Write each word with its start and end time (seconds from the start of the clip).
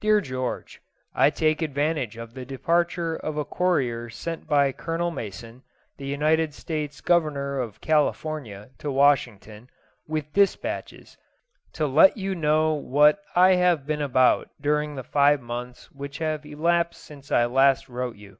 DEAR 0.00 0.20
GEORGE, 0.20 0.80
I 1.16 1.30
take 1.30 1.60
advantage 1.60 2.16
of 2.16 2.32
the 2.32 2.44
departure 2.46 3.16
of 3.16 3.36
a 3.36 3.44
courier 3.44 4.08
sent 4.08 4.46
by 4.46 4.70
Colonel 4.70 5.10
Mason, 5.10 5.64
the 5.96 6.06
United 6.06 6.54
States 6.54 7.00
Governor 7.00 7.58
of 7.58 7.80
California, 7.80 8.70
to 8.78 8.92
Washington, 8.92 9.68
with 10.06 10.32
dispatches, 10.32 11.16
to 11.72 11.88
let 11.88 12.16
you 12.16 12.36
know 12.36 12.72
what 12.74 13.18
I 13.34 13.54
have 13.56 13.84
been 13.84 14.00
about 14.02 14.48
during 14.60 14.94
the 14.94 15.02
five 15.02 15.40
months 15.40 15.90
which 15.90 16.18
have 16.18 16.46
elapsed 16.46 17.02
since 17.02 17.32
I 17.32 17.44
last 17.46 17.88
wrote 17.88 18.14
you. 18.14 18.38